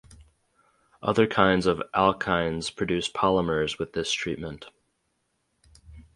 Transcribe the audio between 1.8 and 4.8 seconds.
alkynes produced polymers with this treatment.